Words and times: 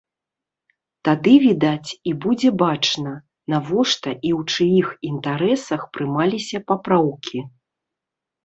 Тады, 1.09 1.33
відаць, 1.43 1.89
і 2.11 2.13
будзе 2.23 2.49
бачна, 2.63 3.13
навошта 3.55 4.09
і 4.15 4.29
ў 4.37 4.39
чыіх 4.57 4.87
інтарэсах 5.11 5.81
прымаліся 5.99 6.57
папраўкі. 6.73 7.39